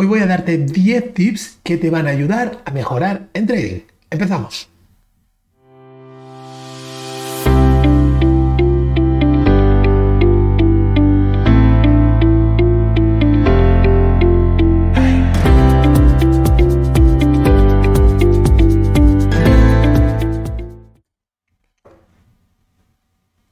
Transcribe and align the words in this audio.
Hoy 0.00 0.06
voy 0.06 0.20
a 0.20 0.26
darte 0.26 0.56
10 0.56 1.12
tips 1.12 1.58
que 1.62 1.76
te 1.76 1.90
van 1.90 2.06
a 2.06 2.10
ayudar 2.12 2.62
a 2.64 2.70
mejorar 2.70 3.28
en 3.34 3.46
trading. 3.46 3.80
Empezamos. 4.08 4.70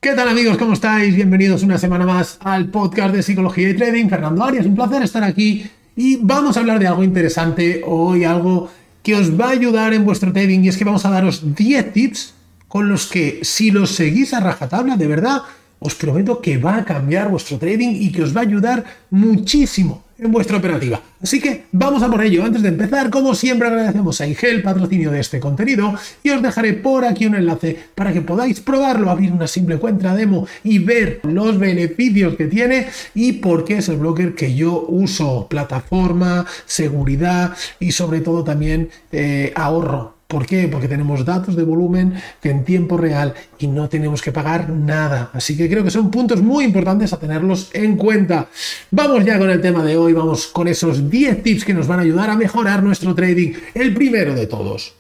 ¿Qué 0.00 0.14
tal 0.14 0.28
amigos? 0.30 0.56
¿Cómo 0.56 0.72
estáis? 0.72 1.14
Bienvenidos 1.14 1.62
una 1.62 1.76
semana 1.76 2.06
más 2.06 2.38
al 2.40 2.70
podcast 2.70 3.14
de 3.14 3.22
Psicología 3.22 3.68
y 3.68 3.76
Trading. 3.76 4.08
Fernando 4.08 4.42
Arias, 4.42 4.64
un 4.64 4.74
placer 4.74 5.02
estar 5.02 5.22
aquí 5.22 5.70
y 5.98 6.14
vamos 6.14 6.56
a 6.56 6.60
hablar 6.60 6.78
de 6.78 6.86
algo 6.86 7.02
interesante 7.02 7.82
hoy, 7.84 8.23
algo 8.23 8.70
que 9.02 9.16
os 9.16 9.32
va 9.38 9.46
a 9.46 9.50
ayudar 9.50 9.92
en 9.92 10.04
vuestro 10.04 10.32
trading 10.32 10.60
y 10.60 10.68
es 10.68 10.77
que 10.77 10.84
vamos 10.84 11.04
a 11.04 11.10
daros 11.10 11.56
10 11.56 11.92
tips 11.92 12.34
con 12.68 12.88
los 12.88 13.09
que 13.09 13.40
si 13.42 13.73
los 13.73 13.90
seguís 13.90 14.32
a 14.32 14.38
rajatabla, 14.38 14.96
de 14.96 15.09
verdad, 15.09 15.42
os 15.80 15.96
prometo 15.96 16.40
que 16.40 16.56
va 16.56 16.76
a 16.76 16.84
cambiar 16.84 17.28
vuestro 17.28 17.59
trading 17.59 17.96
y 17.96 18.12
que 18.12 18.23
os 18.23 18.37
va 18.37 18.42
a 18.42 18.45
ayudar 18.45 18.84
muchísimo 19.10 20.04
en 20.18 20.32
vuestra 20.32 20.56
operativa. 20.56 21.00
Así 21.22 21.40
que 21.40 21.64
vamos 21.72 22.02
a 22.02 22.10
por 22.10 22.22
ello. 22.22 22.45
Antes 22.45 22.62
de 22.62 22.68
empezar, 22.68 23.10
como 23.10 23.34
siempre, 23.34 23.68
agradecemos 23.68 24.20
a 24.20 24.26
Ingel, 24.26 24.62
patrocinio 24.62 25.10
de 25.10 25.20
este 25.20 25.40
contenido, 25.40 25.95
y 26.22 26.30
os 26.30 26.42
dejaré 26.42 26.74
por 26.74 27.04
aquí 27.04 27.26
un 27.26 27.36
enlace 27.36 27.78
para 27.95 28.12
que 28.12 28.20
podáis 28.20 28.60
probarlo, 28.60 29.10
abrir 29.10 29.32
una 29.32 29.46
simple 29.46 29.78
cuenta 29.78 30.14
demo 30.14 30.46
y 30.64 30.78
ver 30.78 31.20
los 31.23 31.59
beneficios 31.59 32.36
que 32.36 32.46
tiene 32.46 32.88
y 33.14 33.32
por 33.34 33.64
qué 33.64 33.78
es 33.78 33.88
el 33.88 33.96
broker 33.96 34.34
que 34.34 34.54
yo 34.54 34.84
uso. 34.88 35.46
Plataforma, 35.48 36.46
seguridad 36.66 37.56
y 37.80 37.92
sobre 37.92 38.20
todo 38.20 38.45
también 38.45 38.90
eh, 39.12 39.52
ahorro 39.54 40.18
¿Por 40.29 40.45
qué? 40.45 40.68
Porque 40.68 40.88
tenemos 40.88 41.24
datos 41.24 41.57
de 41.57 41.62
volumen 41.62 42.12
en 42.43 42.62
tiempo 42.62 42.98
real 42.98 43.32
y 43.59 43.66
no 43.66 43.88
tenemos 43.88 44.21
que 44.21 44.30
pagar 44.30 44.68
nada. 44.68 45.30
Así 45.32 45.57
que 45.57 45.71
creo 45.71 45.82
que 45.82 45.90
son 45.90 46.10
puntos 46.10 46.43
muy 46.43 46.66
importantes 46.66 47.15
a 47.15 47.18
tenerlos 47.18 47.71
en 47.73 47.96
cuenta. 47.96 48.46
Vamos 48.90 49.24
ya 49.24 49.38
con 49.38 49.49
el 49.49 49.62
tema 49.62 49.82
de 49.82 49.96
hoy, 49.96 50.12
vamos 50.12 50.49
con 50.49 50.68
esos 50.68 51.09
10 51.09 51.43
tips 51.43 51.65
que 51.65 51.73
nos 51.73 51.87
van 51.87 52.01
a 52.01 52.02
ayudar 52.02 52.29
a 52.29 52.37
mejorar 52.37 52.82
nuestro 52.82 53.15
trading. 53.15 53.54
El 53.73 53.95
primero 53.95 54.34
de 54.34 54.46
todos, 54.46 54.93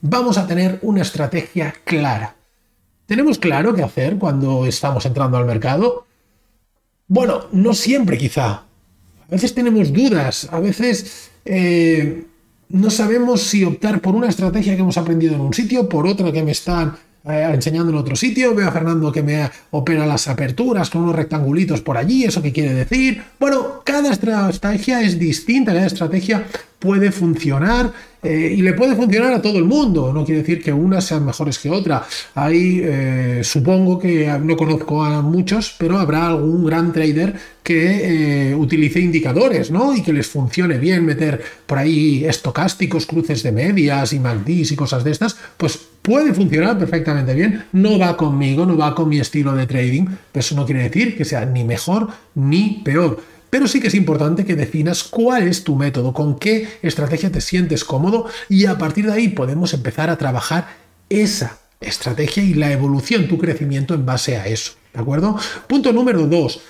vamos 0.00 0.38
a 0.38 0.46
tener 0.46 0.78
una 0.80 1.02
estrategia 1.02 1.74
clara. 1.84 2.34
¿Tenemos 3.04 3.38
claro 3.38 3.74
qué 3.74 3.82
hacer 3.82 4.16
cuando 4.16 4.64
estamos 4.64 5.04
entrando 5.04 5.36
al 5.36 5.44
mercado? 5.44 6.06
Bueno, 7.06 7.48
no 7.52 7.74
siempre 7.74 8.16
quizá. 8.16 8.48
A 8.48 9.28
veces 9.28 9.52
tenemos 9.52 9.92
dudas, 9.92 10.48
a 10.50 10.58
veces... 10.58 11.30
Eh, 11.44 12.24
no 12.70 12.90
sabemos 12.90 13.42
si 13.42 13.64
optar 13.64 14.00
por 14.00 14.14
una 14.14 14.28
estrategia 14.28 14.74
que 14.74 14.82
hemos 14.82 14.96
aprendido 14.96 15.34
en 15.34 15.40
un 15.40 15.54
sitio, 15.54 15.88
por 15.88 16.06
otra 16.06 16.32
que 16.32 16.42
me 16.42 16.52
están 16.52 16.96
eh, 17.24 17.50
enseñando 17.52 17.90
en 17.90 17.98
otro 17.98 18.16
sitio. 18.16 18.54
Veo 18.54 18.68
a 18.68 18.72
Fernando 18.72 19.12
que 19.12 19.22
me 19.22 19.50
opera 19.72 20.06
las 20.06 20.28
aperturas 20.28 20.88
con 20.88 21.02
unos 21.02 21.16
rectangulitos 21.16 21.80
por 21.80 21.96
allí. 21.96 22.24
¿Eso 22.24 22.40
qué 22.40 22.52
quiere 22.52 22.72
decir? 22.72 23.22
Bueno, 23.38 23.82
cada 23.84 24.12
estrategia 24.12 25.02
es 25.02 25.18
distinta, 25.18 25.72
cada 25.72 25.86
estrategia 25.86 26.46
puede 26.78 27.12
funcionar 27.12 27.92
eh, 28.22 28.54
y 28.56 28.62
le 28.62 28.74
puede 28.74 28.94
funcionar 28.94 29.32
a 29.32 29.42
todo 29.42 29.58
el 29.58 29.64
mundo. 29.64 30.12
No 30.12 30.24
quiere 30.24 30.42
decir 30.42 30.62
que 30.62 30.72
unas 30.72 31.04
sean 31.04 31.24
mejores 31.24 31.58
que 31.58 31.70
otra. 31.70 32.04
Ahí 32.34 32.80
eh, 32.82 33.40
supongo 33.42 33.98
que 33.98 34.26
no 34.42 34.56
conozco 34.56 35.02
a 35.02 35.22
muchos, 35.22 35.74
pero 35.78 35.98
habrá 35.98 36.28
algún 36.28 36.64
gran 36.66 36.92
trader 36.92 37.34
que 37.62 38.50
eh, 38.50 38.54
utilice 38.54 39.00
indicadores, 39.00 39.70
¿no? 39.70 39.94
Y 39.94 40.02
que 40.02 40.12
les 40.12 40.26
funcione 40.26 40.78
bien 40.78 41.04
meter 41.04 41.42
por 41.66 41.78
ahí 41.78 42.24
estocásticos, 42.24 43.06
cruces 43.06 43.42
de 43.42 43.52
medias 43.52 44.12
y 44.12 44.18
MACDs 44.18 44.72
y 44.72 44.76
cosas 44.76 45.04
de 45.04 45.12
estas, 45.12 45.36
pues 45.56 45.78
puede 46.02 46.34
funcionar 46.34 46.78
perfectamente 46.78 47.34
bien. 47.34 47.64
No 47.72 47.98
va 47.98 48.16
conmigo, 48.16 48.66
no 48.66 48.76
va 48.76 48.94
con 48.94 49.08
mi 49.08 49.20
estilo 49.20 49.54
de 49.54 49.66
trading, 49.66 50.06
pero 50.32 50.40
eso 50.40 50.54
no 50.56 50.66
quiere 50.66 50.82
decir 50.82 51.16
que 51.16 51.24
sea 51.24 51.46
ni 51.46 51.64
mejor 51.64 52.08
ni 52.34 52.82
peor. 52.84 53.20
Pero 53.50 53.66
sí 53.66 53.80
que 53.80 53.88
es 53.88 53.94
importante 53.94 54.44
que 54.44 54.54
definas 54.54 55.02
cuál 55.02 55.48
es 55.48 55.64
tu 55.64 55.74
método, 55.74 56.14
con 56.14 56.38
qué 56.38 56.68
estrategia 56.82 57.30
te 57.32 57.40
sientes 57.40 57.84
cómodo 57.84 58.26
y 58.48 58.66
a 58.66 58.78
partir 58.78 59.06
de 59.06 59.12
ahí 59.12 59.28
podemos 59.28 59.74
empezar 59.74 60.08
a 60.08 60.16
trabajar 60.16 60.68
esa 61.08 61.58
estrategia 61.80 62.42
y 62.44 62.54
la 62.54 62.70
evolución, 62.72 63.26
tu 63.26 63.38
crecimiento 63.38 63.94
en 63.94 64.06
base 64.06 64.36
a 64.36 64.46
eso. 64.46 64.72
¿De 64.94 65.00
acuerdo? 65.00 65.36
Punto 65.66 65.92
número 65.92 66.26
dos. 66.26 66.60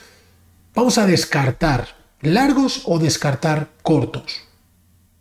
Vamos 0.75 0.99
a 0.99 1.07
descartar 1.07 1.89
largos 2.23 2.83
o 2.87 2.99
descartar 2.99 3.71
cortos. 3.83 4.43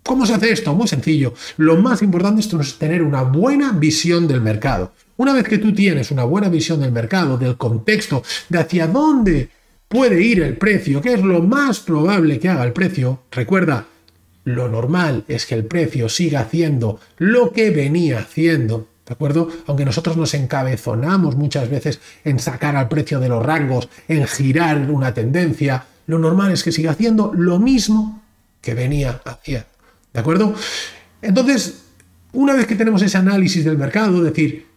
¿Cómo 0.04 0.26
se 0.26 0.34
hace 0.34 0.52
esto? 0.52 0.74
Muy 0.74 0.88
sencillo. 0.88 1.34
Lo 1.58 1.78
más 1.78 2.02
importante 2.02 2.42
es 2.42 2.78
tener 2.78 3.04
una 3.04 3.24
buena 3.24 3.74
visión 3.74 4.28
del 4.28 4.42
mercado. 4.42 4.94
Una 5.18 5.34
vez 5.34 5.44
que 5.48 5.58
tú 5.58 5.74
tienes 5.74 6.12
una 6.12 6.24
buena 6.24 6.50
visión 6.50 6.80
del 6.80 6.92
mercado, 6.92 7.38
del 7.38 7.58
contexto, 7.58 8.24
de 8.48 8.60
hacia 8.60 8.88
dónde 8.88 9.50
puede 9.90 10.22
ir 10.22 10.42
el 10.42 10.56
precio, 10.56 11.02
que 11.02 11.14
es 11.14 11.22
lo 11.22 11.42
más 11.42 11.80
probable 11.80 12.40
que 12.40 12.48
haga 12.48 12.64
el 12.64 12.74
precio, 12.74 13.24
recuerda, 13.32 13.88
lo 14.46 14.70
normal 14.70 15.26
es 15.28 15.46
que 15.46 15.56
el 15.56 15.66
precio 15.66 16.08
siga 16.08 16.42
haciendo 16.42 17.00
lo 17.18 17.52
que 17.52 17.72
venía 17.72 18.20
haciendo, 18.20 18.88
¿de 19.06 19.14
acuerdo? 19.14 19.50
Aunque 19.66 19.86
nosotros 19.86 20.16
nos 20.16 20.34
encabezonamos 20.36 21.36
muchas 21.36 21.70
veces 21.70 22.00
en 22.24 22.40
sacar 22.40 22.76
al 22.76 22.88
precio 22.88 23.20
de 23.20 23.30
los 23.30 23.44
rangos, 23.44 23.90
en 24.08 24.26
girar 24.28 24.90
una 24.90 25.14
tendencia, 25.14 25.86
lo 26.06 26.20
normal 26.20 26.52
es 26.52 26.64
que 26.64 26.72
siga 26.72 26.92
haciendo 26.92 27.34
lo 27.36 27.60
mismo 27.60 28.22
que 28.62 28.76
venía 28.76 29.22
haciendo, 29.26 29.68
¿de 30.14 30.20
acuerdo? 30.20 30.54
Entonces, 31.22 31.86
una 32.32 32.54
vez 32.54 32.68
que 32.68 32.76
tenemos 32.76 33.02
ese 33.02 33.18
análisis 33.18 33.66
del 33.66 33.78
mercado, 33.78 34.22
decir, 34.22 34.69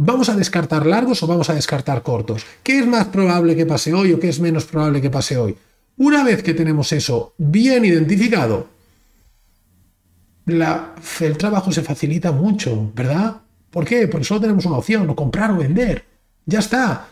¿Vamos 0.00 0.28
a 0.28 0.36
descartar 0.36 0.86
largos 0.86 1.24
o 1.24 1.26
vamos 1.26 1.50
a 1.50 1.54
descartar 1.54 2.04
cortos? 2.04 2.46
¿Qué 2.62 2.78
es 2.78 2.86
más 2.86 3.06
probable 3.06 3.56
que 3.56 3.66
pase 3.66 3.92
hoy 3.92 4.12
o 4.12 4.20
qué 4.20 4.28
es 4.28 4.38
menos 4.38 4.64
probable 4.64 5.00
que 5.00 5.10
pase 5.10 5.36
hoy? 5.36 5.56
Una 5.96 6.22
vez 6.22 6.44
que 6.44 6.54
tenemos 6.54 6.92
eso 6.92 7.34
bien 7.36 7.84
identificado, 7.84 8.68
el 10.46 11.36
trabajo 11.36 11.72
se 11.72 11.82
facilita 11.82 12.30
mucho, 12.30 12.92
¿verdad? 12.94 13.38
¿Por 13.70 13.84
qué? 13.84 14.06
Porque 14.06 14.24
solo 14.24 14.42
tenemos 14.42 14.64
una 14.66 14.76
opción, 14.76 15.10
o 15.10 15.16
comprar 15.16 15.50
o 15.50 15.56
vender. 15.56 16.04
Ya 16.46 16.60
está. 16.60 17.08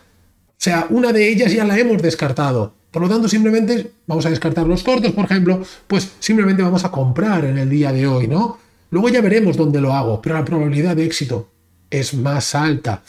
O 0.47 0.55
sea, 0.55 0.87
una 0.89 1.11
de 1.11 1.27
ellas 1.27 1.51
ya 1.51 1.65
la 1.65 1.77
hemos 1.77 2.01
descartado. 2.01 2.73
Por 2.89 3.01
lo 3.01 3.09
tanto, 3.09 3.27
simplemente 3.27 3.91
vamos 4.07 4.25
a 4.25 4.29
descartar 4.29 4.65
los 4.65 4.81
cortos, 4.83 5.11
por 5.11 5.25
ejemplo, 5.25 5.61
pues 5.87 6.13
simplemente 6.19 6.63
vamos 6.63 6.85
a 6.85 6.91
comprar 6.91 7.43
en 7.43 7.57
el 7.57 7.69
día 7.69 7.91
de 7.91 8.07
hoy, 8.07 8.29
¿no? 8.29 8.59
Luego 8.91 9.09
ya 9.09 9.19
veremos 9.19 9.57
dónde 9.57 9.81
lo 9.81 9.91
hago, 9.91 10.21
pero 10.21 10.35
la 10.35 10.45
probabilidad 10.45 10.95
de 10.95 11.03
éxito 11.03 11.49
es 11.89 12.13
más 12.13 12.55
alta. 12.55 13.03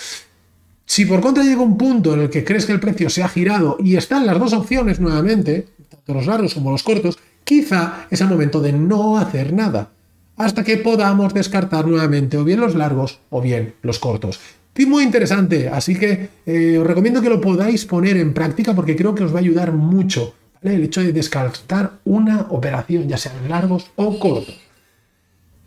Si 0.84 1.04
por 1.04 1.20
contra 1.20 1.44
llega 1.44 1.60
un 1.60 1.76
punto 1.76 2.14
en 2.14 2.20
el 2.20 2.30
que 2.30 2.44
crees 2.44 2.64
que 2.64 2.72
el 2.72 2.80
precio 2.80 3.10
se 3.10 3.22
ha 3.22 3.28
girado 3.28 3.76
y 3.78 3.96
están 3.96 4.24
las 4.24 4.38
dos 4.38 4.54
opciones 4.54 5.00
nuevamente, 5.00 5.66
tanto 5.90 6.14
los 6.14 6.26
largos 6.26 6.54
como 6.54 6.70
los 6.70 6.82
cortos, 6.82 7.18
quizá 7.44 8.06
es 8.10 8.20
el 8.20 8.28
momento 8.28 8.60
de 8.60 8.72
no 8.72 9.18
hacer 9.18 9.52
nada, 9.52 9.90
hasta 10.36 10.64
que 10.64 10.78
podamos 10.78 11.34
descartar 11.34 11.86
nuevamente 11.86 12.38
o 12.38 12.44
bien 12.44 12.60
los 12.60 12.74
largos 12.74 13.20
o 13.28 13.42
bien 13.42 13.74
los 13.82 13.98
cortos. 13.98 14.40
Y 14.78 14.86
muy 14.86 15.02
interesante, 15.02 15.68
así 15.68 15.96
que 15.96 16.30
eh, 16.46 16.78
os 16.78 16.86
recomiendo 16.86 17.20
que 17.20 17.28
lo 17.28 17.40
podáis 17.40 17.84
poner 17.84 18.16
en 18.16 18.32
práctica 18.32 18.74
porque 18.74 18.94
creo 18.94 19.12
que 19.12 19.24
os 19.24 19.32
va 19.32 19.38
a 19.38 19.40
ayudar 19.40 19.72
mucho 19.72 20.34
el 20.62 20.84
hecho 20.84 21.02
de 21.02 21.12
descartar 21.12 21.98
una 22.04 22.46
operación, 22.50 23.08
ya 23.08 23.18
sean 23.18 23.48
largos 23.48 23.90
o 23.96 24.18
cortos. 24.18 24.56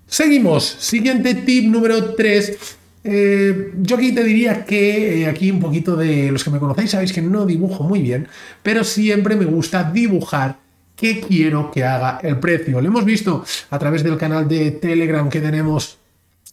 Seguimos, 0.08 0.64
siguiente 0.66 1.36
tip 1.36 1.70
número 1.70 2.16
3 2.16 2.78
eh, 3.03 3.73
yo 3.81 3.95
aquí 3.95 4.13
te 4.13 4.23
diría 4.23 4.63
que 4.63 5.22
eh, 5.22 5.28
aquí 5.28 5.50
un 5.50 5.59
poquito 5.59 5.95
de 5.95 6.31
los 6.31 6.44
que 6.44 6.51
me 6.51 6.59
conocéis 6.59 6.91
sabéis 6.91 7.13
que 7.13 7.22
no 7.22 7.45
dibujo 7.45 7.84
muy 7.84 8.01
bien, 8.01 8.28
pero 8.62 8.84
siempre 8.84 9.35
me 9.35 9.45
gusta 9.45 9.91
dibujar 9.91 10.57
qué 10.95 11.19
quiero 11.19 11.72
que 11.72 11.84
haga 11.84 12.19
el 12.22 12.38
precio. 12.38 12.79
Lo 12.79 12.88
hemos 12.88 13.06
visto 13.06 13.44
a 13.71 13.80
través 13.80 14.03
del 14.03 14.18
canal 14.18 14.48
de 14.48 14.71
Telegram 14.71 15.30
que 15.30 15.42
tenemos 15.42 15.98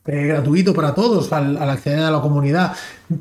eh, 0.06 0.26
gratuito 0.26 0.72
para 0.72 0.94
todos 0.94 1.30
al, 1.34 1.58
acceder 1.58 2.00
a 2.00 2.10
la 2.10 2.22
comunidad. 2.22 2.72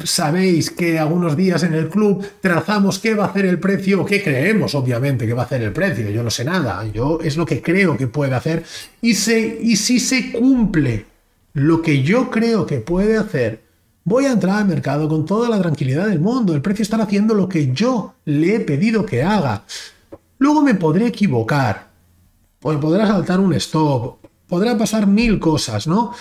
Sabéis 0.06 0.72
que 0.72 0.98
algunos 0.98 1.36
días 1.36 1.64
en 1.64 1.74
el 1.74 1.90
club 1.90 2.26
trazamos 2.40 3.00
qué 3.00 3.14
va 3.14 3.26
a 3.26 3.28
hacer 3.28 3.46
el 3.46 3.60
precio, 3.60 4.06
qué 4.06 4.24
creemos, 4.24 4.74
obviamente, 4.74 5.28
que 5.28 5.34
va 5.34 5.42
a 5.42 5.46
hacer 5.46 5.64
el 5.64 5.74
precio. 5.74 6.10
Yo 6.10 6.24
no 6.24 6.30
sé 6.30 6.46
nada, 6.46 6.86
yo 6.94 7.20
es 7.22 7.36
lo 7.36 7.46
que 7.46 7.62
creo 7.62 7.98
que 7.98 8.08
puede 8.08 8.34
hacer. 8.34 8.64
Y, 9.02 9.10
y 9.10 9.76
si 9.76 10.00
se 10.00 10.32
cumple 10.32 11.17
lo 11.58 11.82
que 11.82 12.04
yo 12.04 12.30
creo 12.30 12.68
que 12.68 12.78
puede 12.78 13.18
hacer, 13.18 13.64
voy 14.04 14.26
a 14.26 14.32
entrar 14.32 14.58
al 14.58 14.68
mercado 14.68 15.10
con 15.10 15.26
toda 15.26 15.50
la 15.50 15.60
tranquilidad 15.60 16.06
del 16.06 16.20
mundo. 16.20 16.54
El 16.54 16.62
precio 16.62 16.84
estará 16.84 17.06
haciendo 17.06 17.34
lo 17.34 17.50
que 17.50 17.74
yo 17.74 18.14
le 18.26 18.56
he 18.56 18.60
pedido 18.60 19.08
que 19.08 19.24
haga. 19.24 19.64
Luego 20.38 20.62
me 20.62 20.76
podré 20.76 21.08
equivocar. 21.08 21.90
Pues 22.60 22.78
podrá 22.78 23.08
saltar 23.08 23.40
un 23.40 23.54
stop. 23.54 24.20
Podrá 24.48 24.78
pasar 24.78 25.08
mil 25.08 25.40
cosas, 25.40 25.88
¿no? 25.88 26.14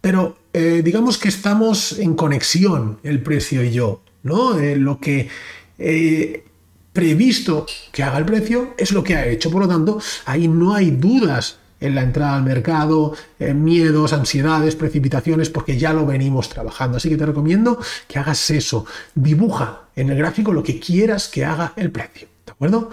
Pero 0.00 0.36
eh, 0.52 0.80
digamos 0.84 1.18
que 1.18 1.28
estamos 1.28 1.98
en 1.98 2.14
conexión 2.14 3.00
el 3.02 3.20
precio 3.20 3.64
y 3.64 3.72
yo, 3.72 4.00
¿no? 4.22 4.56
Eh, 4.60 4.76
lo 4.76 5.00
que... 5.00 5.28
Eh, 5.76 6.44
previsto 6.92 7.66
que 7.90 8.04
haga 8.04 8.18
el 8.18 8.24
precio, 8.24 8.74
es 8.78 8.92
lo 8.92 9.02
que 9.02 9.16
ha 9.16 9.26
hecho. 9.26 9.50
Por 9.50 9.62
lo 9.62 9.68
tanto, 9.68 9.98
ahí 10.26 10.46
no 10.46 10.72
hay 10.72 10.92
dudas 10.92 11.58
en 11.80 11.94
la 11.94 12.02
entrada 12.02 12.36
al 12.36 12.42
mercado, 12.42 13.14
eh, 13.38 13.54
miedos, 13.54 14.12
ansiedades, 14.12 14.76
precipitaciones, 14.76 15.50
porque 15.50 15.78
ya 15.78 15.92
lo 15.92 16.06
venimos 16.06 16.48
trabajando. 16.48 16.96
Así 16.96 17.08
que 17.08 17.16
te 17.16 17.26
recomiendo 17.26 17.78
que 18.08 18.18
hagas 18.18 18.50
eso. 18.50 18.86
Dibuja 19.14 19.82
en 19.96 20.10
el 20.10 20.18
gráfico 20.18 20.52
lo 20.52 20.62
que 20.62 20.80
quieras 20.80 21.28
que 21.28 21.44
haga 21.44 21.72
el 21.76 21.90
precio. 21.90 22.28
¿De 22.46 22.52
acuerdo? 22.52 22.90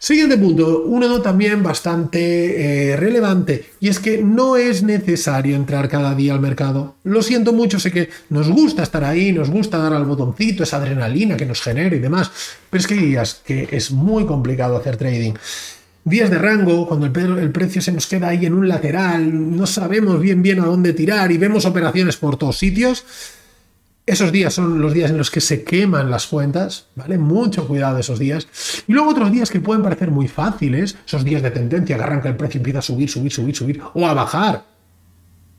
Siguiente 0.00 0.38
punto, 0.38 0.84
uno 0.84 1.20
también 1.20 1.60
bastante 1.60 2.92
eh, 2.92 2.96
relevante, 2.96 3.70
y 3.80 3.88
es 3.88 3.98
que 3.98 4.22
no 4.22 4.56
es 4.56 4.84
necesario 4.84 5.56
entrar 5.56 5.88
cada 5.88 6.14
día 6.14 6.34
al 6.34 6.40
mercado. 6.40 6.94
Lo 7.02 7.20
siento 7.20 7.52
mucho, 7.52 7.80
sé 7.80 7.90
que 7.90 8.08
nos 8.30 8.48
gusta 8.48 8.84
estar 8.84 9.02
ahí, 9.02 9.32
nos 9.32 9.50
gusta 9.50 9.76
dar 9.78 9.92
al 9.92 10.04
botoncito, 10.04 10.62
esa 10.62 10.76
adrenalina 10.76 11.36
que 11.36 11.46
nos 11.46 11.60
genera 11.60 11.96
y 11.96 11.98
demás, 11.98 12.30
pero 12.70 12.80
es 12.80 12.86
que 12.86 12.94
días 12.94 13.42
que 13.44 13.68
es 13.72 13.90
muy 13.90 14.24
complicado 14.24 14.76
hacer 14.76 14.96
trading. 14.96 15.34
Días 16.04 16.30
de 16.30 16.38
rango, 16.38 16.86
cuando 16.86 17.06
el, 17.06 17.50
precio 17.50 17.82
se 17.82 17.92
nos 17.92 18.06
queda 18.06 18.28
ahí 18.28 18.46
en 18.46 18.54
un 18.54 18.66
lateral, 18.66 19.56
no 19.56 19.66
sabemos 19.66 20.20
bien 20.20 20.42
bien 20.42 20.60
a 20.60 20.66
dónde 20.66 20.92
tirar 20.92 21.30
y 21.30 21.38
vemos 21.38 21.66
operaciones 21.66 22.16
por 22.16 22.36
todos 22.36 22.56
sitios, 22.56 23.04
esos 24.06 24.32
días 24.32 24.54
son 24.54 24.80
los 24.80 24.94
días 24.94 25.10
en 25.10 25.18
los 25.18 25.30
que 25.30 25.42
se 25.42 25.64
queman 25.64 26.10
las 26.10 26.26
cuentas, 26.26 26.86
¿vale? 26.96 27.18
Mucho 27.18 27.68
cuidado 27.68 27.98
esos 27.98 28.18
días. 28.18 28.48
Y 28.86 28.94
luego 28.94 29.10
otros 29.10 29.30
días 29.30 29.50
que 29.50 29.60
pueden 29.60 29.82
parecer 29.82 30.10
muy 30.10 30.28
fáciles, 30.28 30.96
esos 31.06 31.24
días 31.24 31.42
de 31.42 31.50
tendencia 31.50 31.96
que 31.96 32.02
arranca 32.02 32.30
el 32.30 32.36
precio 32.36 32.56
y 32.56 32.60
empieza 32.60 32.78
a 32.78 32.82
subir, 32.82 33.10
subir, 33.10 33.30
subir, 33.30 33.54
subir, 33.54 33.82
o 33.92 34.06
a 34.06 34.14
bajar. 34.14 34.64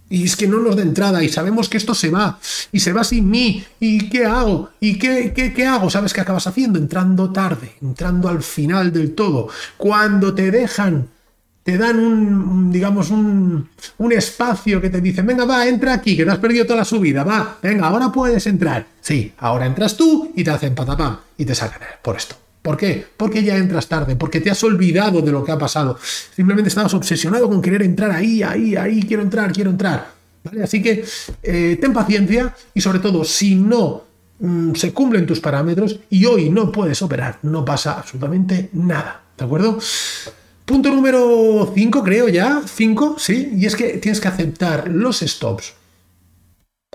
Y 0.09 0.23
es 0.23 0.35
que 0.35 0.47
no 0.47 0.59
nos 0.59 0.75
da 0.75 0.81
entrada 0.81 1.23
y 1.23 1.29
sabemos 1.29 1.69
que 1.69 1.77
esto 1.77 1.93
se 1.93 2.09
va 2.09 2.39
y 2.71 2.79
se 2.79 2.93
va 2.93 3.03
sin 3.03 3.29
mí. 3.29 3.63
¿Y 3.79 4.09
qué 4.09 4.25
hago? 4.25 4.69
¿Y 4.79 4.97
qué, 4.97 5.31
qué, 5.35 5.53
qué 5.53 5.67
hago? 5.67 5.89
¿Sabes 5.89 6.13
qué 6.13 6.21
acabas 6.21 6.47
haciendo? 6.47 6.79
Entrando 6.79 7.31
tarde, 7.31 7.73
entrando 7.81 8.27
al 8.27 8.41
final 8.41 8.91
del 8.91 9.13
todo. 9.13 9.49
Cuando 9.77 10.33
te 10.33 10.49
dejan 10.49 11.07
te 11.63 11.77
dan 11.77 11.99
un, 11.99 12.71
digamos, 12.71 13.11
un, 13.11 13.69
espacio 14.11 14.81
que 14.81 14.89
te 14.89 15.01
dicen, 15.01 15.27
venga, 15.27 15.45
va, 15.45 15.67
entra 15.67 15.93
aquí, 15.93 16.17
que 16.17 16.25
te 16.25 16.31
has 16.31 16.39
perdido 16.39 16.65
toda 16.65 16.77
la 16.77 16.85
subida, 16.85 17.23
va, 17.23 17.57
venga, 17.61 17.87
ahora 17.87 18.11
puedes 18.11 18.47
entrar. 18.47 18.87
Sí, 19.01 19.33
ahora 19.37 19.67
entras 19.67 19.95
tú 19.95 20.31
y 20.35 20.43
te 20.43 20.49
hacen 20.49 20.73
patapam 20.73 21.17
y 21.37 21.45
te 21.45 21.53
sacan 21.53 21.81
por 22.01 22.15
esto. 22.15 22.35
¿Por 22.61 22.77
qué? 22.77 23.05
Porque 23.15 23.43
ya 23.43 23.55
entras 23.55 23.87
tarde, 23.87 24.15
porque 24.15 24.41
te 24.41 24.49
has 24.49 24.63
olvidado 24.63 25.21
de 25.21 25.31
lo 25.31 25.43
que 25.43 25.51
ha 25.51 25.57
pasado. 25.57 25.97
Simplemente 26.35 26.69
estabas 26.69 26.93
obsesionado 26.93 27.49
con 27.49 27.61
querer 27.61 27.83
entrar 27.83 28.11
ahí, 28.11 28.43
ahí, 28.43 28.75
ahí, 28.75 29.01
quiero 29.03 29.23
entrar, 29.23 29.51
quiero 29.53 29.69
entrar. 29.69 30.11
¿Vale? 30.43 30.63
Así 30.63 30.81
que 30.81 31.03
eh, 31.43 31.77
ten 31.79 31.93
paciencia 31.93 32.53
y 32.73 32.81
sobre 32.81 32.99
todo, 32.99 33.23
si 33.23 33.55
no 33.55 34.03
mm, 34.39 34.73
se 34.75 34.93
cumplen 34.93 35.25
tus 35.25 35.39
parámetros 35.39 35.99
y 36.09 36.25
hoy 36.25 36.49
no 36.49 36.71
puedes 36.71 37.01
operar, 37.01 37.39
no 37.43 37.63
pasa 37.63 37.97
absolutamente 37.97 38.69
nada. 38.73 39.23
¿De 39.37 39.45
acuerdo? 39.45 39.79
Punto 40.65 40.89
número 40.89 41.71
5, 41.73 42.03
creo 42.03 42.27
ya, 42.27 42.61
5, 42.63 43.15
sí, 43.17 43.53
y 43.55 43.65
es 43.65 43.75
que 43.75 43.97
tienes 43.97 44.19
que 44.19 44.27
aceptar 44.27 44.87
los 44.89 45.21
stops 45.21 45.73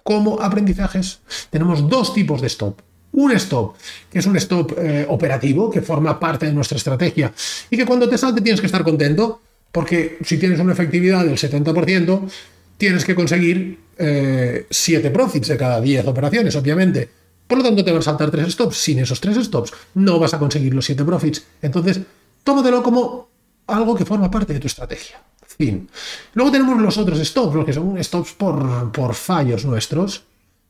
como 0.05 0.41
aprendizajes. 0.41 1.21
Tenemos 1.51 1.89
dos 1.89 2.15
tipos 2.15 2.41
de 2.41 2.47
stop. 2.47 2.81
Un 3.15 3.33
stop, 3.33 3.77
que 4.11 4.19
es 4.19 4.27
un 4.27 4.37
stop 4.37 4.75
eh, 4.79 5.07
operativo, 5.09 5.71
que 5.71 5.81
forma 5.81 6.19
parte 6.19 6.47
de 6.47 6.53
nuestra 6.53 6.77
estrategia 6.77 7.33
y 7.71 7.77
que 7.77 7.87
cuando 7.87 8.09
te 8.09 8.19
salte 8.19 8.41
tienes 8.41 8.61
que 8.61 8.67
estar 8.67 8.83
contento, 8.83 9.41
porque 9.71 10.19
si 10.25 10.39
tienes 10.39 10.59
una 10.61 10.73
efectividad 10.73 11.25
del 11.25 11.37
70%, 11.37 12.31
tienes 12.77 13.05
que 13.05 13.15
conseguir 13.15 13.79
7 13.97 14.67
eh, 14.69 15.11
profits 15.11 15.49
de 15.49 15.57
cada 15.57 15.81
10 15.81 16.07
operaciones, 16.07 16.57
obviamente. 16.57 17.09
Por 17.47 17.59
lo 17.59 17.65
tanto, 17.65 17.85
te 17.85 17.91
van 17.91 18.01
a 18.01 18.03
saltar 18.03 18.31
3 18.31 18.53
stops. 18.53 18.77
Sin 18.77 18.99
esos 18.99 19.21
3 19.21 19.45
stops, 19.45 19.73
no 19.95 20.19
vas 20.19 20.35
a 20.35 20.39
conseguir 20.39 20.75
los 20.75 20.85
7 20.85 21.05
profits. 21.05 21.45
Entonces, 21.63 22.01
tómatelo 22.43 22.83
como 22.83 23.29
algo 23.67 23.95
que 23.95 24.05
forma 24.05 24.31
parte 24.31 24.53
de 24.53 24.61
tu 24.61 24.67
estrategia. 24.67 25.23
Fin. 25.47 25.89
Luego 26.35 26.51
tenemos 26.51 26.81
los 26.81 26.99
otros 26.99 27.19
stops, 27.19 27.55
los 27.55 27.65
que 27.65 27.73
son 27.73 28.03
stops 28.03 28.33
por, 28.33 28.91
por 28.91 29.15
fallos 29.15 29.65
nuestros, 29.65 30.25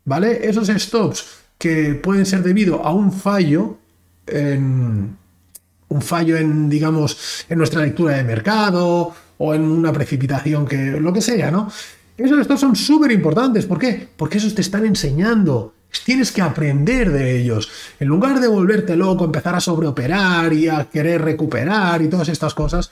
¿vale? 0.04 0.46
Esos 0.48 0.68
stops 0.68 1.43
que 1.64 1.94
pueden 1.94 2.26
ser 2.26 2.42
debido 2.42 2.84
a 2.84 2.92
un 2.92 3.10
fallo 3.10 3.78
en 4.26 5.16
un 5.88 6.02
fallo 6.02 6.36
en, 6.36 6.68
digamos, 6.68 7.46
en 7.48 7.56
nuestra 7.56 7.80
lectura 7.80 8.16
de 8.16 8.22
mercado 8.22 9.14
o 9.38 9.54
en 9.54 9.62
una 9.62 9.90
precipitación 9.90 10.66
que 10.66 11.00
lo 11.00 11.10
que 11.10 11.22
sea, 11.22 11.50
¿no? 11.50 11.72
Esos 12.18 12.44
stops 12.44 12.60
son 12.60 12.76
súper 12.76 13.12
importantes. 13.12 13.64
¿Por 13.64 13.78
qué? 13.78 14.06
Porque 14.14 14.36
esos 14.36 14.54
te 14.54 14.60
están 14.60 14.84
enseñando. 14.84 15.72
Tienes 16.04 16.32
que 16.32 16.42
aprender 16.42 17.10
de 17.10 17.40
ellos. 17.40 17.70
En 17.98 18.08
lugar 18.08 18.40
de 18.40 18.48
volverte 18.48 18.94
loco, 18.94 19.24
empezar 19.24 19.54
a 19.54 19.60
sobreoperar 19.60 20.52
y 20.52 20.68
a 20.68 20.84
querer 20.90 21.22
recuperar 21.22 22.02
y 22.02 22.08
todas 22.08 22.28
estas 22.28 22.52
cosas, 22.52 22.90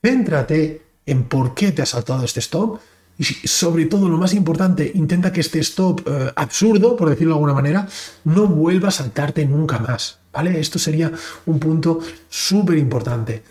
céntrate 0.00 0.80
en 1.06 1.24
por 1.24 1.54
qué 1.54 1.72
te 1.72 1.82
ha 1.82 1.86
saltado 1.86 2.24
este 2.24 2.38
stop. 2.38 2.78
Y 3.18 3.24
sobre 3.24 3.86
todo, 3.86 4.08
lo 4.08 4.18
más 4.18 4.34
importante, 4.34 4.90
intenta 4.94 5.32
que 5.32 5.40
este 5.40 5.58
stop 5.60 6.06
eh, 6.06 6.32
absurdo, 6.36 6.96
por 6.96 7.08
decirlo 7.08 7.34
de 7.34 7.36
alguna 7.36 7.54
manera, 7.54 7.88
no 8.24 8.46
vuelva 8.46 8.88
a 8.88 8.92
saltarte 8.92 9.46
nunca 9.46 9.78
más. 9.78 10.18
¿Vale? 10.32 10.60
Esto 10.60 10.78
sería 10.78 11.10
un 11.46 11.58
punto 11.58 12.00
súper 12.28 12.76
importante. 12.76 13.42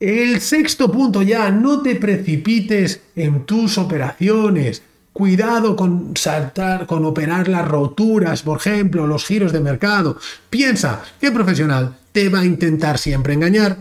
El 0.00 0.40
sexto 0.40 0.90
punto 0.90 1.22
ya, 1.22 1.50
no 1.50 1.80
te 1.80 1.94
precipites 1.94 3.00
en 3.14 3.46
tus 3.46 3.78
operaciones. 3.78 4.82
Cuidado 5.12 5.74
con 5.76 6.14
saltar, 6.16 6.86
con 6.86 7.04
operar 7.06 7.48
las 7.48 7.66
roturas, 7.66 8.42
por 8.42 8.58
ejemplo, 8.58 9.06
los 9.06 9.24
giros 9.24 9.52
de 9.52 9.60
mercado. 9.60 10.18
Piensa 10.50 11.02
que 11.18 11.30
profesional 11.30 11.96
te 12.12 12.28
va 12.28 12.40
a 12.40 12.44
intentar 12.44 12.98
siempre 12.98 13.32
engañar. 13.32 13.78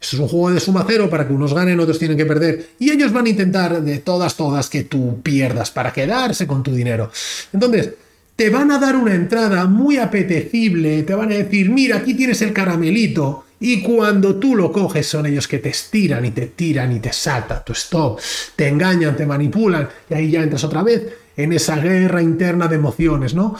Es 0.00 0.14
un 0.14 0.28
juego 0.28 0.50
de 0.52 0.60
suma 0.60 0.84
cero 0.86 1.10
para 1.10 1.26
que 1.26 1.32
unos 1.32 1.54
ganen, 1.54 1.80
otros 1.80 1.98
tienen 1.98 2.16
que 2.16 2.26
perder. 2.26 2.70
Y 2.78 2.90
ellos 2.90 3.12
van 3.12 3.26
a 3.26 3.30
intentar 3.30 3.82
de 3.82 3.98
todas, 3.98 4.36
todas 4.36 4.68
que 4.68 4.84
tú 4.84 5.20
pierdas 5.22 5.70
para 5.70 5.92
quedarse 5.92 6.46
con 6.46 6.62
tu 6.62 6.72
dinero. 6.72 7.10
Entonces, 7.52 7.94
te 8.36 8.50
van 8.50 8.70
a 8.70 8.78
dar 8.78 8.94
una 8.94 9.14
entrada 9.14 9.66
muy 9.66 9.96
apetecible, 9.96 11.02
te 11.02 11.14
van 11.14 11.32
a 11.32 11.36
decir, 11.36 11.70
mira, 11.70 11.96
aquí 11.96 12.14
tienes 12.14 12.40
el 12.42 12.52
caramelito, 12.52 13.46
y 13.60 13.82
cuando 13.82 14.36
tú 14.36 14.54
lo 14.54 14.70
coges 14.70 15.06
son 15.06 15.26
ellos 15.26 15.48
que 15.48 15.58
te 15.58 15.70
estiran 15.70 16.24
y 16.24 16.30
te 16.30 16.46
tiran 16.46 16.92
y 16.92 17.00
te 17.00 17.12
saltan 17.12 17.64
tu 17.64 17.72
stop, 17.72 18.20
te 18.54 18.68
engañan, 18.68 19.16
te 19.16 19.26
manipulan 19.26 19.88
y 20.08 20.14
ahí 20.14 20.30
ya 20.30 20.42
entras 20.42 20.62
otra 20.64 20.82
vez 20.82 21.02
en 21.36 21.52
esa 21.52 21.76
guerra 21.76 22.22
interna 22.22 22.68
de 22.68 22.76
emociones, 22.76 23.34
¿no? 23.34 23.56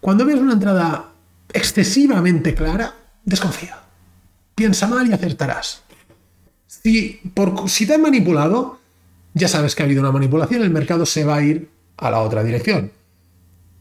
Cuando 0.00 0.24
ves 0.24 0.36
una 0.36 0.52
entrada 0.52 1.10
excesivamente 1.52 2.54
clara, 2.54 2.94
desconfía. 3.24 3.78
Piensa 4.60 4.86
mal 4.86 5.08
y 5.08 5.12
acertarás. 5.14 5.80
Si, 6.66 7.18
si 7.66 7.86
te 7.86 7.94
han 7.94 8.02
manipulado, 8.02 8.78
ya 9.32 9.48
sabes 9.48 9.74
que 9.74 9.82
ha 9.82 9.86
habido 9.86 10.02
una 10.02 10.12
manipulación, 10.12 10.60
el 10.60 10.68
mercado 10.68 11.06
se 11.06 11.24
va 11.24 11.36
a 11.36 11.42
ir 11.42 11.70
a 11.96 12.10
la 12.10 12.20
otra 12.20 12.44
dirección. 12.44 12.92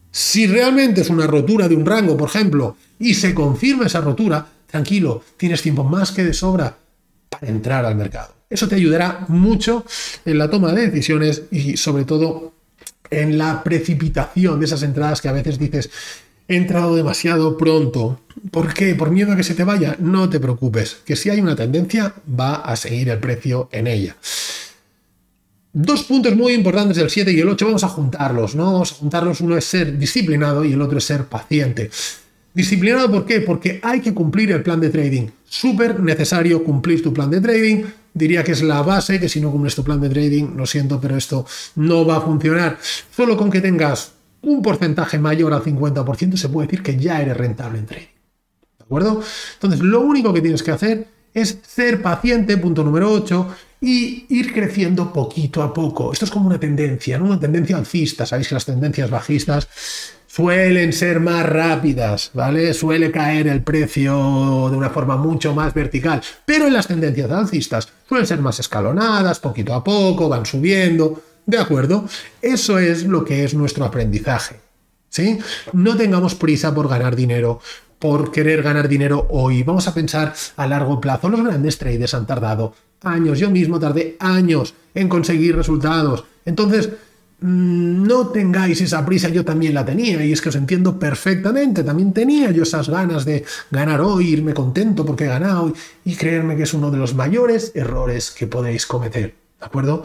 Si 0.09 0.47
realmente 0.47 1.01
es 1.01 1.09
una 1.09 1.27
rotura 1.27 1.67
de 1.67 1.75
un 1.75 1.85
rango, 1.85 2.15
por 2.15 2.29
ejemplo, 2.29 2.77
y 2.97 3.13
se 3.13 3.33
confirma 3.33 3.87
esa 3.87 3.99
rotura, 3.99 4.47
tranquilo, 4.67 5.21
tienes 5.35 5.61
tiempo 5.61 5.83
más 5.83 6.13
que 6.13 6.23
de 6.23 6.33
sobra 6.33 6.77
para 7.27 7.47
entrar 7.49 7.83
al 7.83 7.95
mercado. 7.95 8.33
Eso 8.49 8.69
te 8.69 8.75
ayudará 8.75 9.25
mucho 9.27 9.83
en 10.23 10.37
la 10.37 10.49
toma 10.49 10.71
de 10.71 10.85
decisiones 10.85 11.41
y 11.51 11.75
sobre 11.75 12.05
todo 12.05 12.53
en 13.11 13.37
la 13.37 13.65
precipitación 13.65 14.61
de 14.61 14.65
esas 14.65 14.83
entradas 14.83 15.19
que 15.19 15.27
a 15.27 15.33
veces 15.33 15.59
dices, 15.59 15.89
entrado 16.49 16.95
demasiado 16.95 17.57
pronto. 17.57 18.19
¿Por 18.51 18.73
qué? 18.73 18.95
¿Por 18.95 19.11
miedo 19.11 19.31
a 19.31 19.35
que 19.35 19.43
se 19.43 19.53
te 19.53 19.63
vaya? 19.63 19.95
No 19.99 20.29
te 20.29 20.39
preocupes, 20.39 20.97
que 21.05 21.15
si 21.15 21.29
hay 21.29 21.39
una 21.39 21.55
tendencia 21.55 22.13
va 22.39 22.55
a 22.55 22.75
seguir 22.75 23.09
el 23.09 23.19
precio 23.19 23.69
en 23.71 23.87
ella. 23.87 24.17
Dos 25.71 26.03
puntos 26.03 26.35
muy 26.35 26.53
importantes 26.53 26.97
del 26.97 27.11
7 27.11 27.31
y 27.31 27.39
el 27.39 27.49
8, 27.49 27.65
vamos 27.65 27.83
a 27.83 27.89
juntarlos, 27.89 28.55
¿no? 28.55 28.73
Vamos 28.73 28.91
a 28.91 28.95
juntarlos, 28.95 29.39
uno 29.41 29.55
es 29.55 29.65
ser 29.65 29.97
disciplinado 29.97 30.65
y 30.65 30.73
el 30.73 30.81
otro 30.81 30.97
es 30.97 31.03
ser 31.03 31.25
paciente. 31.25 31.91
Disciplinado, 32.51 33.11
¿por 33.11 33.25
qué? 33.25 33.41
Porque 33.41 33.79
hay 33.83 34.01
que 34.01 34.13
cumplir 34.13 34.51
el 34.51 34.63
plan 34.63 34.81
de 34.81 34.89
trading. 34.89 35.27
Súper 35.47 35.99
necesario 35.99 36.63
cumplir 36.63 37.03
tu 37.03 37.13
plan 37.13 37.29
de 37.29 37.39
trading. 37.39 37.83
Diría 38.11 38.43
que 38.43 38.53
es 38.53 38.63
la 38.63 38.81
base, 38.81 39.19
que 39.19 39.29
si 39.29 39.39
no 39.39 39.51
cumples 39.51 39.75
tu 39.75 39.83
plan 39.83 40.01
de 40.01 40.09
trading, 40.09 40.55
lo 40.57 40.65
siento, 40.65 40.99
pero 40.99 41.15
esto 41.15 41.45
no 41.75 42.03
va 42.03 42.17
a 42.17 42.21
funcionar. 42.21 42.79
Solo 43.15 43.37
con 43.37 43.51
que 43.51 43.61
tengas 43.61 44.13
un 44.41 44.61
porcentaje 44.61 45.19
mayor 45.19 45.53
al 45.53 45.63
50% 45.63 46.37
se 46.37 46.49
puede 46.49 46.67
decir 46.67 46.83
que 46.83 46.97
ya 46.97 47.21
eres 47.21 47.37
rentable 47.37 47.79
en 47.79 47.85
trading. 47.85 48.07
¿De 48.77 48.83
acuerdo? 48.85 49.21
Entonces, 49.53 49.81
lo 49.81 50.01
único 50.01 50.33
que 50.33 50.41
tienes 50.41 50.63
que 50.63 50.71
hacer 50.71 51.07
es 51.33 51.59
ser 51.67 52.01
paciente, 52.01 52.57
punto 52.57 52.83
número 52.83 53.11
8, 53.11 53.47
y 53.81 54.25
ir 54.29 54.53
creciendo 54.53 55.13
poquito 55.13 55.61
a 55.63 55.73
poco. 55.73 56.11
Esto 56.11 56.25
es 56.25 56.31
como 56.31 56.47
una 56.47 56.59
tendencia, 56.59 57.17
¿no? 57.17 57.25
Una 57.25 57.39
tendencia 57.39 57.77
alcista. 57.77 58.25
Sabéis 58.25 58.49
que 58.49 58.55
las 58.55 58.65
tendencias 58.65 59.09
bajistas 59.09 59.67
suelen 60.27 60.93
ser 60.93 61.19
más 61.19 61.45
rápidas, 61.45 62.31
¿vale? 62.33 62.73
Suele 62.73 63.11
caer 63.11 63.47
el 63.47 63.63
precio 63.63 64.69
de 64.69 64.77
una 64.77 64.89
forma 64.89 65.17
mucho 65.17 65.55
más 65.55 65.73
vertical, 65.73 66.21
pero 66.45 66.67
en 66.67 66.73
las 66.73 66.87
tendencias 66.87 67.31
alcistas 67.31 67.89
suelen 68.07 68.27
ser 68.27 68.39
más 68.39 68.59
escalonadas, 68.59 69.39
poquito 69.39 69.73
a 69.73 69.83
poco, 69.83 70.29
van 70.29 70.45
subiendo, 70.45 71.21
¿de 71.49 71.57
acuerdo? 71.57 72.05
Eso 72.41 72.77
es 72.77 73.03
lo 73.03 73.25
que 73.25 73.43
es 73.43 73.53
nuestro 73.55 73.83
aprendizaje, 73.85 74.57
¿sí? 75.09 75.39
No 75.73 75.97
tengamos 75.97 76.35
prisa 76.35 76.73
por 76.75 76.87
ganar 76.87 77.15
dinero, 77.15 77.59
por 77.97 78.31
querer 78.31 78.61
ganar 78.61 78.87
dinero 78.87 79.27
hoy, 79.31 79.63
vamos 79.63 79.87
a 79.87 79.93
pensar 79.93 80.33
a 80.55 80.67
largo 80.67 81.01
plazo. 81.01 81.27
Los 81.27 81.43
grandes 81.43 81.77
traders 81.77 82.13
han 82.13 82.27
tardado 82.27 82.73
años, 83.01 83.39
yo 83.39 83.49
mismo 83.49 83.79
tardé 83.79 84.15
años 84.19 84.75
en 84.93 85.09
conseguir 85.09 85.55
resultados. 85.55 86.23
Entonces, 86.45 86.89
mm, 87.41 88.03
no 88.03 88.27
tengáis 88.27 88.79
esa 88.81 89.03
prisa, 89.03 89.29
yo 89.29 89.43
también 89.43 89.73
la 89.73 89.83
tenía 89.83 90.23
y 90.23 90.31
es 90.31 90.41
que 90.41 90.49
os 90.49 90.55
entiendo 90.55 90.99
perfectamente, 90.99 91.83
también 91.83 92.13
tenía 92.13 92.51
yo 92.51 92.61
esas 92.61 92.89
ganas 92.89 93.25
de 93.25 93.43
ganar 93.71 94.01
hoy, 94.01 94.29
irme 94.29 94.53
contento 94.53 95.03
porque 95.03 95.23
he 95.23 95.27
ganado 95.27 95.73
y 96.05 96.15
creerme 96.15 96.55
que 96.55 96.63
es 96.63 96.73
uno 96.75 96.91
de 96.91 96.97
los 96.97 97.15
mayores 97.15 97.71
errores 97.73 98.29
que 98.29 98.45
podéis 98.45 98.85
cometer, 98.85 99.33
¿de 99.59 99.65
acuerdo? 99.65 100.03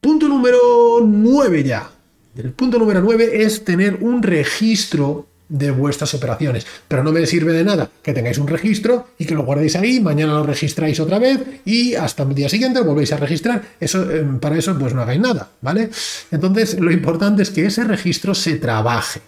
Punto 0.00 0.28
número 0.28 0.58
9 1.04 1.64
ya. 1.64 1.90
El 2.36 2.52
punto 2.52 2.78
número 2.78 3.00
9 3.00 3.42
es 3.42 3.64
tener 3.64 3.98
un 4.00 4.22
registro 4.22 5.26
de 5.48 5.70
vuestras 5.70 6.14
operaciones. 6.14 6.66
Pero 6.86 7.02
no 7.02 7.10
me 7.10 7.26
sirve 7.26 7.52
de 7.52 7.64
nada 7.64 7.90
que 8.02 8.12
tengáis 8.12 8.38
un 8.38 8.46
registro 8.46 9.08
y 9.18 9.24
que 9.24 9.34
lo 9.34 9.44
guardéis 9.44 9.76
ahí, 9.76 9.98
mañana 9.98 10.34
lo 10.34 10.44
registráis 10.44 11.00
otra 11.00 11.18
vez 11.18 11.40
y 11.64 11.94
hasta 11.94 12.22
el 12.22 12.34
día 12.34 12.48
siguiente 12.48 12.80
lo 12.80 12.86
volvéis 12.86 13.12
a 13.12 13.16
registrar. 13.16 13.62
Eso, 13.80 14.10
eh, 14.10 14.24
para 14.40 14.56
eso, 14.56 14.78
pues 14.78 14.94
no 14.94 15.02
hagáis 15.02 15.20
nada, 15.20 15.50
¿vale? 15.60 15.90
Entonces, 16.30 16.78
lo 16.78 16.92
importante 16.92 17.42
es 17.42 17.50
que 17.50 17.66
ese 17.66 17.84
registro 17.84 18.34
se 18.34 18.56
trabaje. 18.56 19.20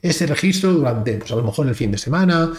Ese 0.00 0.26
registro 0.26 0.72
durante, 0.72 1.14
pues 1.14 1.32
a 1.32 1.36
lo 1.36 1.42
mejor 1.42 1.66
el 1.66 1.74
fin 1.74 1.90
de 1.90 1.98
semana, 1.98 2.50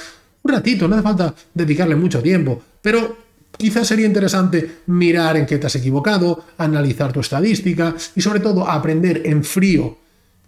un 0.44 0.52
ratito, 0.52 0.88
no 0.88 0.96
hace 0.96 1.04
falta 1.04 1.34
dedicarle 1.54 1.96
mucho 1.96 2.22
tiempo, 2.22 2.62
pero 2.82 3.25
quizás 3.58 3.88
sería 3.88 4.06
interesante 4.06 4.80
mirar 4.88 5.38
en 5.38 5.46
qué 5.46 5.58
te 5.58 5.68
has 5.68 5.76
equivocado, 5.76 6.46
analizar 6.58 7.12
tu 7.12 7.20
estadística 7.20 7.96
y 8.16 8.22
sobre 8.22 8.40
todo 8.40 8.70
aprender 8.70 9.22
en 9.26 9.44
frío 9.44 9.98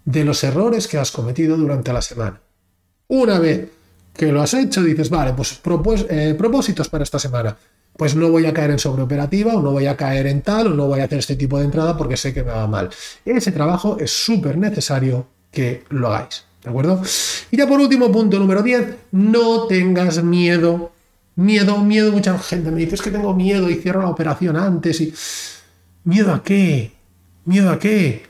de 0.04 0.24
los 0.24 0.42
errores 0.44 0.88
que 0.88 0.98
has 0.98 1.10
cometido 1.10 1.56
durante 1.56 1.92
la 1.92 2.02
semana. 2.02 2.40
Una 3.08 3.38
vez 3.38 3.68
que 4.14 4.32
lo 4.32 4.42
has 4.42 4.54
hecho, 4.54 4.82
dices, 4.82 5.10
vale, 5.10 5.32
pues 5.34 5.60
eh, 6.10 6.34
propósitos 6.36 6.88
para 6.88 7.04
esta 7.04 7.18
semana. 7.18 7.56
Pues 7.96 8.14
no 8.14 8.30
voy 8.30 8.46
a 8.46 8.52
caer 8.52 8.70
en 8.70 8.78
sobreoperativa, 8.78 9.54
o 9.54 9.62
no 9.62 9.72
voy 9.72 9.86
a 9.86 9.96
caer 9.96 10.26
en 10.26 10.42
tal, 10.42 10.68
o 10.68 10.70
no 10.74 10.86
voy 10.86 11.00
a 11.00 11.04
hacer 11.04 11.18
este 11.18 11.36
tipo 11.36 11.58
de 11.58 11.64
entrada 11.64 11.96
porque 11.96 12.16
sé 12.16 12.32
que 12.32 12.42
me 12.42 12.52
va 12.52 12.66
mal. 12.66 12.90
Ese 13.24 13.52
trabajo 13.52 13.96
es 13.98 14.10
súper 14.10 14.56
necesario 14.56 15.26
que 15.50 15.84
lo 15.90 16.08
hagáis. 16.08 16.44
¿De 16.62 16.70
acuerdo? 16.70 17.02
Y 17.50 17.56
ya 17.56 17.66
por 17.66 17.80
último, 17.80 18.10
punto 18.10 18.38
número 18.38 18.62
10, 18.62 18.96
no 19.12 19.66
tengas 19.66 20.22
miedo. 20.22 20.92
Miedo, 21.38 21.78
miedo, 21.78 22.12
mucha 22.12 22.38
gente 22.38 22.70
me 22.70 22.80
dice, 22.84 23.02
que 23.02 23.10
tengo 23.10 23.34
miedo 23.34 23.70
y 23.70 23.76
cierro 23.76 24.02
la 24.02 24.08
operación 24.08 24.56
antes 24.56 25.00
y... 25.00 25.14
¿Miedo 26.04 26.32
a 26.32 26.42
qué? 26.42 26.92
¿Miedo 27.44 27.70
a 27.70 27.78
qué? 27.78 28.28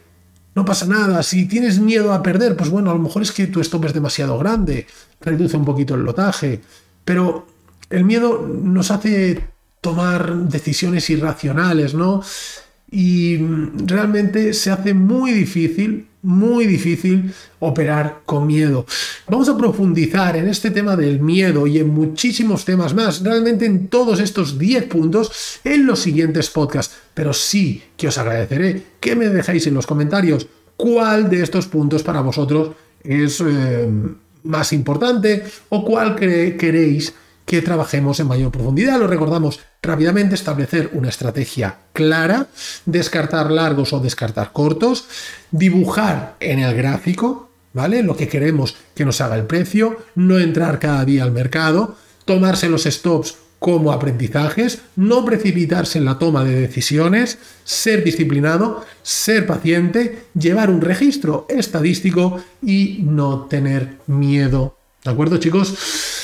no 0.59 0.65
pasa 0.65 0.87
nada. 0.87 1.23
Si 1.23 1.47
tienes 1.47 1.79
miedo 1.79 2.13
a 2.13 2.21
perder, 2.21 2.57
pues 2.57 2.69
bueno, 2.69 2.91
a 2.91 2.95
lo 2.95 2.99
mejor 2.99 3.23
es 3.23 3.31
que 3.31 3.47
tu 3.47 3.61
stop 3.61 3.85
es 3.85 3.95
demasiado 3.95 4.37
grande, 4.39 4.89
reduce 5.21 5.57
un 5.57 5.65
poquito 5.65 5.95
el 5.95 6.03
lotaje, 6.03 6.61
pero 7.05 7.47
el 7.91 8.05
miedo 8.05 8.45
nos 8.47 8.91
hace 8.91 9.45
tomar 9.81 10.35
decisiones 10.35 11.09
irracionales, 11.11 11.95
¿no? 11.95 12.23
Y 12.91 13.37
realmente 13.85 14.53
se 14.55 14.71
hace 14.71 14.95
muy 14.95 15.33
difícil 15.33 16.09
muy 16.23 16.67
difícil 16.67 17.33
operar 17.61 18.23
con 18.27 18.47
miedo. 18.47 18.87
Vamos 19.29 19.49
a 19.49 19.57
profundizar 19.57 20.37
en 20.37 20.49
este 20.49 20.71
tema 20.71 20.97
del 20.97 21.21
miedo 21.21 21.67
y 21.67 21.79
en 21.79 21.89
muchísimos 21.89 22.65
temas 22.65 22.95
más, 22.95 23.23
realmente 23.23 23.67
en 23.67 23.89
todos 23.89 24.21
estos 24.21 24.59
10 24.59 24.85
puntos 24.85 25.61
en 25.65 25.87
los 25.87 26.01
siguientes 26.01 26.51
podcasts. 26.51 26.97
Pero 27.15 27.33
sí 27.33 27.83
que 27.97 28.09
os 28.09 28.19
agradeceré 28.19 28.83
que 29.01 29.15
me 29.15 29.29
dejéis 29.29 29.67
en 29.67 29.75
los 29.75 29.87
comentarios 29.87 30.47
cuál 30.77 31.31
de 31.31 31.43
estos 31.43 31.67
puntos 31.67 32.03
para 32.03 32.21
vosotros 32.21 32.73
es 33.03 33.41
eh, 33.41 33.89
más 34.43 34.73
importante 34.73 35.45
o 35.69 35.85
cuál 35.85 36.17
queréis 36.17 37.15
que 37.49 37.63
trabajemos 37.63 38.21
en 38.21 38.29
mayor 38.29 38.53
profundidad. 38.53 38.99
Lo 38.99 39.07
recordamos 39.07 39.61
rápidamente, 39.83 40.35
establecer 40.35 40.91
una 40.93 41.09
estrategia 41.09 41.79
clara, 41.95 42.49
descartar 42.85 43.51
largos 43.51 43.95
o 43.95 44.01
descartar 44.01 44.53
cortos, 44.53 45.07
dibujar 45.51 46.37
en 46.41 46.59
el 46.59 46.77
gráfico, 46.77 47.49
¿vale? 47.73 48.03
Lo 48.03 48.19
que 48.19 48.29
queremos 48.29 48.77
que 48.95 49.07
nos 49.07 49.23
haga 49.23 49.37
el 49.37 49.47
precio, 49.47 49.97
no 50.15 50.39
entrar 50.39 50.79
cada 50.79 51.07
día 51.07 51.23
al 51.23 51.33
mercado, 51.33 51.97
tomarse 52.27 52.69
los 52.69 52.85
stops 52.85 53.37
como 53.59 53.93
aprendizajes, 53.93 54.81
no 54.97 55.25
precipitarse 55.25 55.99
en 55.99 56.05
la 56.05 56.19
toma 56.19 56.45
de 56.45 56.61
decisiones, 56.61 57.39
ser 57.65 58.05
disciplinado, 58.05 58.85
ser 59.03 59.47
paciente, 59.47 60.27
llevar 60.39 60.69
un 60.69 60.83
registro 60.83 61.47
estadístico 61.49 62.43
y 62.63 62.99
no 63.05 63.47
tener 63.47 63.97
miedo. 64.07 64.77
¿De 65.03 65.11
acuerdo, 65.11 65.39
chicos? 65.39 66.18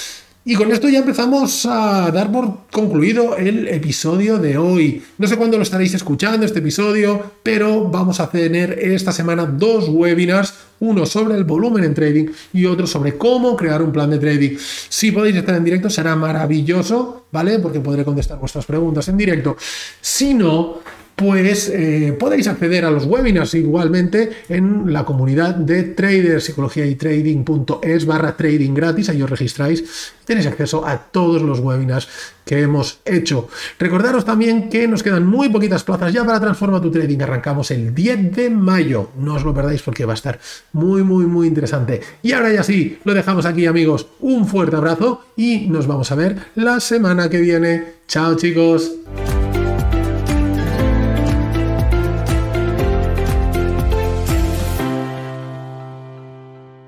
Y 0.47 0.57
con 0.57 0.71
esto 0.71 0.91
ya 0.91 0.99
empezamos 0.99 1.65
a 1.65 2.11
dar 2.11 2.31
por 2.31 2.67
concluido 2.71 3.35
el 3.35 3.67
episodio 3.67 4.37
de 4.37 4.59
hoy. 4.59 5.03
No 5.17 5.27
sé 5.27 5.39
cuándo 5.39 5.57
lo 5.57 5.63
estaréis 5.63 5.95
escuchando 5.95 6.45
este 6.45 6.59
episodio, 6.59 7.33
pero 7.43 7.89
vamos 7.89 8.21
a 8.21 8.29
tener 8.29 8.79
esta 8.79 9.11
semana 9.11 9.47
dos 9.47 9.89
webinars, 9.89 10.53
uno 10.81 11.07
sobre 11.07 11.37
el 11.37 11.45
volumen 11.45 11.85
en 11.85 11.95
trading 11.95 12.27
y 12.53 12.67
otro 12.67 12.87
sobre 12.87 13.17
cómo 13.17 13.57
crear 13.57 13.81
un 13.81 13.91
plan 13.91 14.11
de 14.11 14.19
trading. 14.19 14.59
Si 14.91 15.13
podéis 15.13 15.37
estar 15.37 15.55
en 15.55 15.65
directo 15.65 15.89
será 15.89 16.15
maravilloso, 16.15 17.25
¿vale? 17.33 17.59
Porque 17.59 17.81
podré 17.81 18.05
contestar 18.05 18.39
vuestras 18.39 18.67
preguntas 18.67 19.09
en 19.09 19.17
directo. 19.17 19.57
Si 20.03 20.35
no, 20.35 20.81
pues 21.17 21.69
eh, 21.69 22.17
podéis 22.19 22.49
acceder 22.49 22.85
a 22.85 22.91
los 22.91 23.07
webinars 23.07 23.55
igualmente 23.55 24.31
en 24.49 24.93
la 24.93 25.05
comunidad 25.05 25.55
de 25.55 25.85
traders, 25.85 26.45
psicología 26.45 26.87
y 26.87 26.97
trading.es 26.97 28.07
barra 28.07 28.37
trading 28.37 28.75
gratis, 28.75 29.09
ahí 29.09 29.23
os 29.23 29.31
registráis 29.31 30.13
tenéis 30.25 30.47
acceso 30.47 30.87
a 30.87 30.99
todos 30.99 31.43
los 31.43 31.61
webinars 31.61 32.09
que 32.45 32.61
hemos 32.61 33.01
hecho. 33.05 33.49
Recordaros 33.79 34.25
también 34.25 34.69
que 34.69 34.87
nos 34.89 35.03
quedan 35.03 35.27
muy 35.27 35.49
poquitas 35.49 35.85
plazas 35.85 36.13
ya 36.13 36.25
para 36.25 36.41
Transforma 36.41 36.81
tu 36.81 36.91
Trading, 36.91 37.21
arrancamos 37.21 37.71
el 37.71 37.95
10 37.95 38.33
de 38.35 38.51
mayo, 38.51 39.11
no 39.19 39.35
os 39.35 39.45
lo 39.45 39.55
perdáis 39.55 39.83
porque 39.83 40.05
va 40.05 40.13
a 40.13 40.17
estar 40.17 40.39
muy 40.73 41.03
muy 41.03 41.27
muy 41.27 41.47
interesante. 41.47 42.01
Y 42.23 42.33
ahora 42.33 42.53
ya 42.53 42.63
sí, 42.63 42.99
lo 43.05 43.15
dejamos 43.15 43.47
aquí 43.47 43.67
amigos, 43.67 44.07
un 44.21 44.47
fuerte 44.47 44.77
abrazo 44.77 45.25
y 45.37 45.67
nos 45.69 45.87
vamos 45.87 46.11
a 46.11 46.15
ver 46.15 46.37
la 46.55 46.81
semana 46.81 47.29
que 47.29 47.41
viene. 47.41 47.95
Chao 48.07 48.37
chicos. 48.37 48.93